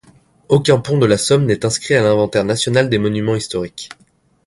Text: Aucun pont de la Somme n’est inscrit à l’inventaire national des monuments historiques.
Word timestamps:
Aucun 0.49 0.79
pont 0.79 0.97
de 0.97 1.05
la 1.05 1.15
Somme 1.19 1.45
n’est 1.45 1.63
inscrit 1.63 1.93
à 1.93 2.01
l’inventaire 2.01 2.43
national 2.43 2.89
des 2.89 2.97
monuments 2.97 3.35
historiques. 3.35 3.89